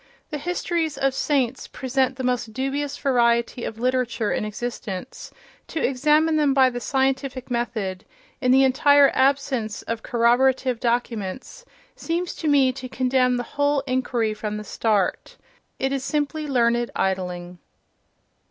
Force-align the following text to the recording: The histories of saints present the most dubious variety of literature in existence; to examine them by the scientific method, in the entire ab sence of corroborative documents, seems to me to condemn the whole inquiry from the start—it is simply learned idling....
The 0.31 0.39
histories 0.39 0.97
of 0.97 1.13
saints 1.13 1.67
present 1.67 2.15
the 2.15 2.23
most 2.23 2.53
dubious 2.53 2.97
variety 2.97 3.63
of 3.65 3.77
literature 3.77 4.31
in 4.31 4.45
existence; 4.45 5.31
to 5.67 5.79
examine 5.87 6.37
them 6.37 6.55
by 6.55 6.71
the 6.71 6.79
scientific 6.79 7.51
method, 7.51 8.03
in 8.41 8.49
the 8.49 8.63
entire 8.63 9.11
ab 9.13 9.37
sence 9.37 9.83
of 9.83 10.01
corroborative 10.01 10.79
documents, 10.79 11.65
seems 11.95 12.33
to 12.37 12.47
me 12.47 12.71
to 12.71 12.89
condemn 12.89 13.37
the 13.37 13.43
whole 13.43 13.81
inquiry 13.81 14.33
from 14.33 14.57
the 14.57 14.63
start—it 14.63 15.91
is 15.91 16.03
simply 16.03 16.47
learned 16.47 16.89
idling.... 16.95 17.59